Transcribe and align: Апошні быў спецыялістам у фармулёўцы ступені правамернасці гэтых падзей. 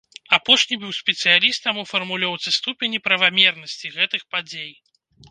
Апошні 0.35 0.75
быў 0.83 0.93
спецыялістам 0.99 1.81
у 1.81 1.83
фармулёўцы 1.91 2.53
ступені 2.57 3.01
правамернасці 3.07 3.93
гэтых 3.99 4.25
падзей. 4.37 4.73